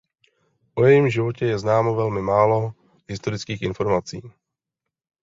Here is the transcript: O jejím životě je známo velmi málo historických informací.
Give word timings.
O 0.75 0.83
jejím 0.85 1.09
životě 1.09 1.45
je 1.45 1.59
známo 1.59 1.95
velmi 1.95 2.21
málo 2.21 2.73
historických 3.07 3.61
informací. 3.61 4.21